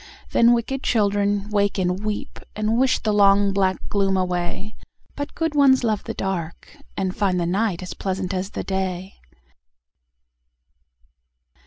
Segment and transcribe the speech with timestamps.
[0.31, 4.75] Then wicked children wake and weep, And wish the long black gloom away;
[5.15, 9.19] But good ones love the dark, and find The night as pleasant as the day.